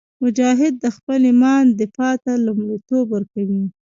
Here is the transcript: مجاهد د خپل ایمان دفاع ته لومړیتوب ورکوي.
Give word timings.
مجاهد 0.23 0.73
د 0.83 0.85
خپل 0.95 1.19
ایمان 1.29 1.65
دفاع 1.81 2.15
ته 2.23 2.31
لومړیتوب 2.45 3.05
ورکوي. 3.11 3.63